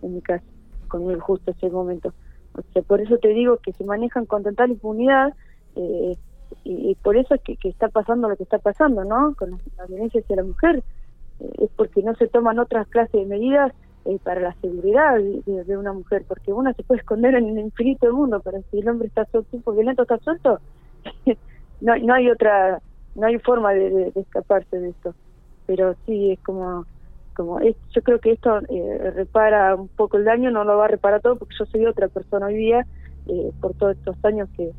en 0.02 0.16
mi 0.16 0.22
casa, 0.22 0.44
conmigo 0.90 1.22
justo 1.22 1.52
ese 1.52 1.70
momento. 1.70 2.14
O 2.56 2.62
sea, 2.74 2.82
por 2.82 3.00
eso 3.00 3.18
te 3.20 3.30
digo 3.30 3.56
que 3.64 3.72
se 3.72 3.86
manejan 3.86 4.26
con 4.26 4.44
total 4.44 4.72
impunidad 4.72 5.34
eh, 5.78 6.18
y, 6.66 6.96
por 6.96 7.16
eso 7.16 7.36
es 7.36 7.42
que, 7.42 7.58
está 7.70 7.88
pasando 7.88 8.28
lo 8.28 8.36
que 8.36 8.44
está 8.44 8.58
pasando, 8.58 9.06
¿no? 9.06 9.34
Con 9.36 9.52
la, 9.78 9.86
violencia 9.86 10.20
hacia 10.20 10.36
la 10.36 10.44
mujer. 10.44 10.84
Eh, 11.40 11.52
es 11.60 11.70
porque 11.78 12.04
no 12.04 12.14
se 12.16 12.28
toman 12.28 12.60
otras 12.60 12.86
clases 12.90 13.14
de 13.14 13.26
medidas 13.26 13.72
eh, 14.04 14.20
para 14.22 14.42
la 14.42 14.54
seguridad 14.56 15.16
de, 15.16 15.78
una 15.78 15.94
mujer, 15.94 16.26
porque 16.28 16.52
una 16.52 16.74
se 16.74 16.84
puede 16.84 17.00
esconder 17.00 17.36
en 17.36 17.48
el 17.48 17.60
infinito 17.60 18.08
del 18.08 18.16
mundo, 18.16 18.42
pero 18.44 18.62
si 18.72 18.80
el 18.80 18.90
hombre 18.90 19.08
está 19.08 19.24
suelto, 19.32 19.72
violento 19.72 20.02
está 20.02 20.18
suelto, 20.18 20.60
no, 21.80 21.96
no 21.96 22.14
hay 22.14 22.30
otra, 22.30 22.82
no 23.16 23.26
hay 23.26 23.40
forma 23.40 23.72
de 23.72 24.12
escaparse 24.16 24.78
de 24.78 24.90
esto 24.90 25.16
pero 25.68 25.96
sí 26.06 26.32
es 26.32 26.40
como 26.40 26.86
como 27.36 27.60
yo 27.62 28.02
creo 28.02 28.20
que 28.20 28.32
esto 28.32 28.60
eh, 28.68 29.12
repara 29.14 29.76
un 29.76 29.90
poco 29.90 30.18
el 30.18 30.26
daño 30.26 30.50
no 30.50 30.64
lo 30.64 30.76
va 30.78 30.86
a 30.86 30.88
reparar 30.88 31.22
todo 31.22 31.36
porque 31.36 31.54
yo 31.60 31.66
soy 31.68 31.86
otra 31.86 32.08
persona 32.08 32.48
hoy 32.48 32.56
día 32.56 32.88
eh, 33.28 33.52
por 33.62 33.76
todos 33.76 33.96
estos 33.96 34.16
años 34.26 34.50
que, 34.58 34.72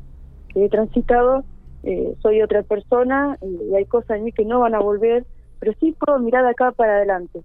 he 0.55 0.67
transitado 0.67 1.45
eh, 1.83 2.15
soy 2.21 2.41
otra 2.41 2.63
persona 2.63 3.37
y 3.41 3.75
hay 3.75 3.85
cosas 3.85 4.17
en 4.17 4.25
mí 4.25 4.31
que 4.33 4.43
no 4.43 4.59
van 4.59 4.75
a 4.75 4.79
volver 4.79 5.25
pero 5.59 5.73
sí 5.79 5.95
puedo 5.97 6.19
mirar 6.19 6.43
de 6.43 6.51
acá 6.51 6.71
para 6.71 6.95
adelante. 6.95 7.41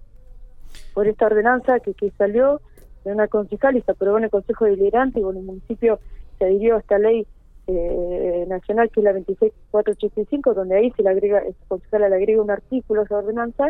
Por 0.93 1.07
esta 1.07 1.25
ordenanza 1.27 1.79
que, 1.79 1.93
que 1.93 2.11
salió 2.11 2.61
de 3.03 3.11
una 3.11 3.27
concejal 3.27 3.77
y 3.77 3.81
se 3.81 3.91
aprobó 3.91 4.17
en 4.17 4.25
el 4.25 4.29
Consejo 4.29 4.65
Deliberante 4.65 5.19
y 5.19 5.23
bueno 5.23 5.39
el 5.39 5.45
municipio 5.45 5.99
se 6.39 6.45
adhirió 6.45 6.75
a 6.75 6.79
esta 6.79 6.97
ley 6.97 7.27
eh, 7.67 8.45
nacional, 8.47 8.89
que 8.91 8.99
es 8.99 9.03
la 9.03 9.13
26485, 9.13 10.53
donde 10.53 10.77
ahí 10.77 10.91
se 10.91 11.03
le 11.03 11.09
agrega, 11.09 11.43
concejala 11.67 12.09
le 12.09 12.15
agrega 12.15 12.41
un 12.41 12.51
artículo 12.51 13.01
a 13.01 13.03
esa 13.05 13.17
ordenanza 13.17 13.69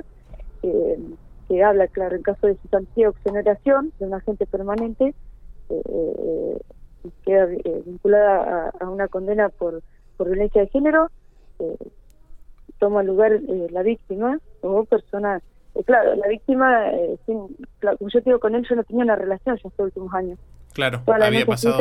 eh, 0.63 0.99
que 1.47 1.63
habla, 1.63 1.87
claro, 1.87 2.15
en 2.15 2.23
caso 2.23 2.47
de 2.47 2.55
cesantía 2.55 3.07
o 3.07 3.11
exoneración 3.11 3.93
de 3.99 4.05
un 4.07 4.13
agente 4.15 4.45
permanente, 4.47 5.13
eh, 5.69 6.59
queda 7.23 7.43
eh, 7.51 7.83
vinculada 7.85 8.71
a, 8.79 8.89
una 8.89 9.07
condena 9.07 9.49
por, 9.49 9.81
por 10.17 10.27
violencia 10.27 10.61
de 10.61 10.67
género, 10.69 11.09
toma 12.79 13.03
lugar 13.03 13.39
la 13.69 13.83
víctima 13.83 14.39
o 14.61 14.83
persona 14.83 15.41
claro, 15.85 16.15
la 16.15 16.27
víctima, 16.27 16.91
sin, 17.25 17.55
como 17.79 18.09
yo 18.09 18.19
digo, 18.21 18.39
con 18.39 18.55
él 18.55 18.65
yo 18.67 18.75
no 18.75 18.83
tenía 18.83 19.05
una 19.05 19.15
relación 19.15 19.55
ya 19.55 19.69
estos 19.69 19.85
últimos 19.85 20.13
años. 20.13 20.39
Claro, 20.73 21.01
había 21.05 21.45
pasado 21.45 21.77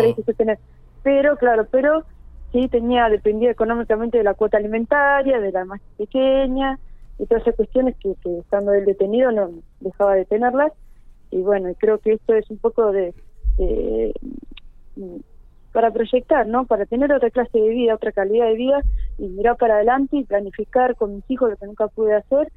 pero 1.04 1.36
claro, 1.36 1.68
pero 1.70 2.02
sí 2.50 2.66
tenía, 2.68 3.08
dependía 3.08 3.50
económicamente 3.50 4.18
de 4.18 4.24
la 4.24 4.34
cuota 4.34 4.56
alimentaria, 4.56 5.38
de 5.38 5.52
la 5.52 5.64
más 5.64 5.80
pequeña, 5.98 6.78
y 7.18 7.26
todas 7.26 7.42
esas 7.42 7.56
cuestiones 7.56 7.94
que, 7.98 8.16
estando 8.40 8.72
él 8.72 8.86
detenido 8.86 9.30
no 9.30 9.50
dejaba 9.80 10.14
de 10.14 10.24
tenerlas, 10.24 10.72
y 11.30 11.42
bueno, 11.42 11.68
creo 11.78 11.98
que 11.98 12.14
esto 12.14 12.34
es 12.34 12.48
un 12.50 12.58
poco 12.58 12.90
de, 12.90 13.12
para 15.72 15.90
proyectar, 15.90 16.46
¿no? 16.46 16.64
Para 16.64 16.86
tener 16.86 17.12
otra 17.12 17.30
clase 17.30 17.58
de 17.58 17.68
vida, 17.68 17.94
otra 17.94 18.12
calidad 18.12 18.46
de 18.46 18.54
vida, 18.54 18.80
y 19.18 19.28
mirar 19.28 19.56
para 19.56 19.74
adelante 19.74 20.16
y 20.16 20.24
planificar 20.24 20.96
con 20.96 21.16
mis 21.16 21.30
hijos 21.30 21.50
lo 21.50 21.56
que 21.56 21.66
nunca 21.66 21.88
pude 21.88 22.14
hacer, 22.14 22.50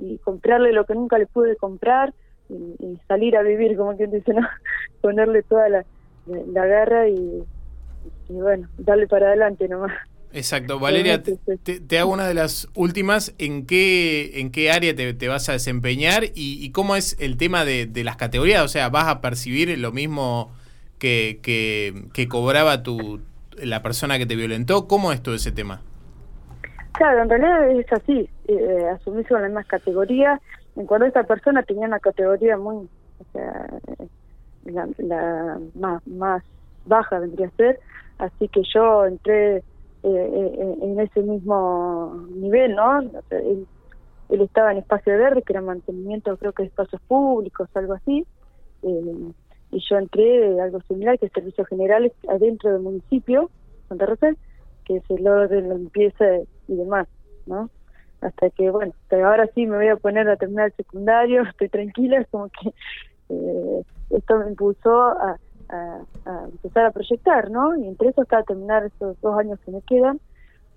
y 0.00 0.18
comprarle 0.18 0.72
lo 0.72 0.84
que 0.84 0.94
nunca 0.94 1.18
le 1.18 1.26
pude 1.26 1.56
comprar, 1.56 2.14
y, 2.48 2.98
salir 3.08 3.36
a 3.36 3.42
vivir, 3.42 3.76
como 3.76 3.96
quien 3.96 4.12
dice, 4.12 4.32
¿no? 4.32 4.46
Ponerle 5.00 5.42
toda 5.42 5.68
la, 5.68 5.84
la 6.26 6.66
garra 6.66 7.08
y 7.08 7.42
y 8.30 8.40
bueno, 8.40 8.68
darle 8.78 9.06
para 9.06 9.26
adelante 9.28 9.68
nomás. 9.68 9.92
Exacto, 10.32 10.78
Valeria, 10.78 11.20
te, 11.24 11.98
hago 11.98 12.12
una 12.12 12.28
de 12.28 12.34
las 12.34 12.68
últimas, 12.76 13.34
¿en 13.38 13.66
qué, 13.66 14.38
en 14.40 14.52
qué 14.52 14.70
área 14.70 14.94
te, 14.94 15.28
vas 15.28 15.48
a 15.48 15.52
desempeñar 15.52 16.22
y, 16.34 16.70
cómo 16.70 16.94
es 16.94 17.16
el 17.18 17.36
tema 17.36 17.64
de, 17.64 17.90
las 18.04 18.16
categorías? 18.16 18.62
O 18.62 18.68
sea, 18.68 18.88
¿vas 18.90 19.08
a 19.08 19.20
percibir 19.20 19.76
lo 19.76 19.90
mismo 19.90 20.52
que, 21.00 21.40
que, 21.42 22.28
cobraba 22.28 22.84
tu, 22.84 23.20
la 23.60 23.82
persona 23.82 24.18
que 24.18 24.26
te 24.26 24.36
violentó? 24.36 24.86
¿Cómo 24.86 25.12
es 25.12 25.20
todo 25.20 25.34
ese 25.34 25.50
tema? 25.50 25.82
Claro, 26.92 27.22
en 27.22 27.28
realidad 27.28 27.70
es 27.72 27.92
así, 27.92 28.30
eh, 28.46 28.86
asumís 28.94 29.26
con 29.26 29.42
la 29.42 29.48
misma 29.48 29.64
categoría. 29.64 30.40
En 30.76 30.86
cuanto 30.86 31.06
esta 31.06 31.24
persona 31.24 31.64
tenía 31.64 31.88
una 31.88 31.98
categoría 31.98 32.56
muy, 32.56 32.76
o 32.76 33.24
sea, 33.32 33.66
la, 34.64 34.88
la 34.98 35.58
más, 35.74 36.06
más 36.06 36.44
baja 36.90 37.18
vendría 37.18 37.46
a 37.46 37.56
ser, 37.56 37.80
así 38.18 38.48
que 38.48 38.62
yo 38.74 39.06
entré 39.06 39.56
eh, 39.56 39.62
eh, 40.02 40.76
en 40.82 41.00
ese 41.00 41.22
mismo 41.22 42.26
nivel, 42.30 42.74
¿no? 42.74 43.00
él, 43.30 43.66
estaba 44.30 44.72
en 44.72 44.78
espacio 44.78 45.16
verde, 45.16 45.42
que 45.42 45.52
era 45.52 45.62
mantenimiento, 45.62 46.36
creo 46.36 46.52
que 46.52 46.62
de 46.62 46.68
espacios 46.68 47.00
públicos, 47.02 47.68
algo 47.74 47.94
así, 47.94 48.26
eh, 48.82 49.32
y 49.72 49.80
yo 49.88 49.98
entré 49.98 50.60
algo 50.60 50.80
similar, 50.82 51.18
que 51.18 51.26
es 51.26 51.32
servicios 51.32 51.66
generales 51.68 52.12
adentro 52.28 52.72
del 52.72 52.82
municipio, 52.82 53.50
Santa 53.88 54.06
Rosa, 54.06 54.32
que 54.84 54.96
es 54.96 55.04
el 55.10 55.26
orden, 55.26 55.68
la 55.68 55.74
limpieza 55.74 56.24
y 56.68 56.74
demás, 56.74 57.06
¿no? 57.46 57.70
Hasta 58.20 58.50
que, 58.50 58.70
bueno, 58.70 58.92
ahora 59.10 59.48
sí 59.54 59.66
me 59.66 59.76
voy 59.76 59.88
a 59.88 59.96
poner 59.96 60.28
a 60.28 60.36
terminar 60.36 60.66
el 60.66 60.74
secundario, 60.74 61.42
estoy 61.48 61.68
tranquila, 61.68 62.18
es 62.18 62.28
como 62.28 62.48
que 62.48 62.72
esto 64.10 64.38
me 64.38 64.48
impulsó 64.48 65.08
a 65.08 65.38
a, 65.70 66.44
empezar 66.52 66.86
a 66.86 66.90
proyectar, 66.90 67.50
¿no? 67.50 67.76
Y 67.76 67.86
entre 67.86 68.08
eso 68.08 68.22
está 68.22 68.42
terminar 68.42 68.84
esos 68.84 69.20
dos 69.20 69.38
años 69.38 69.58
que 69.64 69.70
me 69.70 69.82
quedan 69.82 70.20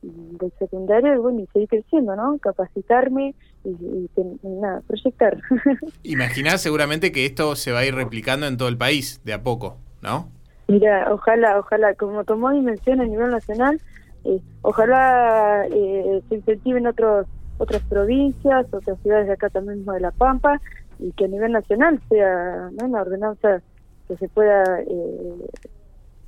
del 0.02 0.52
secundario 0.60 1.16
y 1.16 1.18
bueno, 1.18 1.40
y 1.40 1.48
seguir 1.48 1.70
creciendo, 1.70 2.16
¿no? 2.16 2.38
Capacitarme 2.40 3.34
y, 3.64 4.10
nada, 4.44 4.82
proyectar. 4.86 5.38
Imaginás 6.04 6.62
seguramente 6.62 7.12
que 7.12 7.26
esto 7.26 7.56
se 7.56 7.72
va 7.72 7.80
a 7.80 7.86
ir 7.86 7.96
replicando 7.96 8.46
en 8.46 8.58
todo 8.58 8.68
el 8.68 8.78
país 8.78 9.22
de 9.24 9.34
a 9.34 9.44
poco, 9.44 9.78
¿no? 10.02 10.30
Mira, 10.68 11.08
ojalá, 11.12 11.60
ojalá, 11.60 11.94
como 11.96 12.24
tomó 12.24 12.52
dimensión 12.52 13.00
a 13.02 13.06
nivel 13.06 13.32
nacional, 13.32 13.80
eh, 14.26 14.40
ojalá 14.62 15.66
eh, 15.68 16.22
se 16.28 16.36
incentive 16.36 16.80
en 16.80 16.88
otros, 16.88 17.28
otras 17.58 17.82
provincias, 17.84 18.66
otras 18.74 19.00
ciudades 19.02 19.28
de 19.28 19.34
acá 19.34 19.50
también 19.50 19.86
de 19.86 20.00
La 20.00 20.12
Pampa, 20.12 20.60
y 21.00 21.12
que 21.14 21.26
a 21.26 21.28
nivel 21.28 21.52
nacional 21.52 22.00
sea 22.10 22.70
¿no? 22.80 22.88
una 22.88 23.02
ordenanza 23.02 23.62
que 24.08 24.18
se 24.18 24.30
pueda 24.30 24.82
eh, 24.82 25.48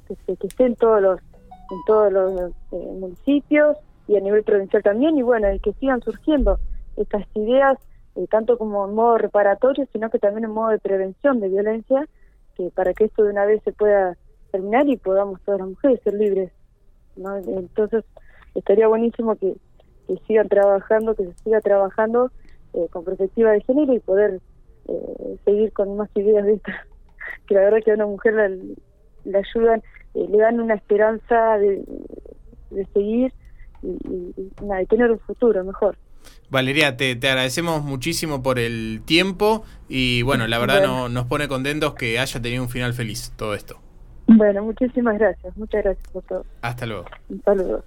que, 0.08 0.36
que, 0.38 0.48
esté 0.48 0.66
en 0.66 0.76
todos 0.76 1.02
los 1.02 1.20
en 1.20 1.78
todos 1.88 2.12
los 2.12 2.52
eh, 2.72 2.92
municipios 3.00 3.78
y 4.08 4.18
a 4.18 4.22
nivel 4.22 4.44
provincial 4.44 4.84
también 4.84 5.18
y 5.18 5.24
bueno 5.24 5.52
y 5.52 5.60
que 5.60 5.74
sigan 5.74 6.02
surgiendo 6.02 6.60
estas 6.96 7.26
ideas 7.34 7.78
eh, 8.16 8.28
tanto 8.30 8.58
como 8.58 8.88
en 8.88 8.96
modo 8.96 9.18
reparatorio 9.18 9.88
sino 9.92 10.10
que 10.10 10.20
también 10.20 10.46
en 10.46 10.52
modo 10.52 10.70
de 10.70 10.80
prevención 10.80 11.40
de 11.40 11.50
violencia 11.50 12.08
que 12.56 12.70
para 12.70 12.94
que 12.94 13.06
esto 13.06 13.24
de 13.24 13.32
una 13.32 13.46
vez 13.46 13.62
se 13.64 13.74
pueda 13.74 14.16
terminar 14.52 14.88
y 14.88 14.98
podamos 14.98 15.42
todas 15.42 15.60
las 15.60 15.70
mujeres 15.70 16.00
ser 16.04 16.14
libres 16.14 16.52
¿no? 17.16 17.36
entonces 17.38 18.06
estaría 18.54 18.88
buenísimo 18.88 19.36
que, 19.36 19.56
que 20.08 20.18
sigan 20.28 20.48
trabajando 20.48 21.16
que 21.16 21.26
se 21.26 21.34
siga 21.44 21.62
trabajando 21.62 22.32
con 22.92 23.06
perspectiva 23.06 23.52
de 23.52 23.62
género 23.62 23.94
y 23.94 24.00
poder 24.00 24.42
seguir 25.46 25.72
con 25.72 25.96
más 25.96 26.10
ideas 26.14 26.46
de 26.46 26.56
estas 26.56 26.76
que 27.46 27.56
la 27.56 27.62
verdad 27.62 27.80
que 27.84 27.92
a 27.92 27.96
una 27.96 28.06
mujer 28.06 28.34
la, 29.26 29.40
ayudan, 29.40 29.84
eh, 30.14 30.28
le 30.30 30.38
dan 30.38 30.60
una 30.60 30.76
esperanza 30.76 31.58
de, 31.58 31.84
seguir 32.94 33.34
y, 33.82 33.98
de 34.34 34.86
tener 34.88 35.12
un 35.12 35.20
futuro 35.20 35.64
mejor. 35.64 35.98
Valeria, 36.50 36.96
te, 36.98 37.12
agradecemos 37.12 37.84
muchísimo 37.84 38.42
por 38.44 38.60
el 38.60 39.02
tiempo 39.06 39.64
y 39.90 40.22
bueno, 40.22 40.48
la 40.48 40.60
verdad 40.60 40.84
No, 40.84 41.10
nos 41.10 41.26
pone 41.26 41.48
contentos 41.48 41.96
que 41.96 42.20
haya 42.20 42.42
tenido 42.42 42.64
un 42.64 42.70
final 42.70 42.94
feliz 42.94 43.34
todo 43.36 43.54
esto. 43.56 43.80
Bueno, 44.28 44.64
muchísimas 44.64 45.20
gracias, 45.20 45.56
muchas 45.56 45.84
gracias 45.84 46.08
por 46.12 46.24
todo. 46.24 46.46
Hasta 46.62 46.86
luego. 46.86 47.06
Un 47.30 47.42
saludo. 47.44 47.84